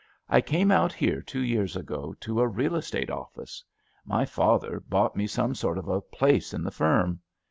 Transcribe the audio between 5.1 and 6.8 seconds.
me some sort of a place in the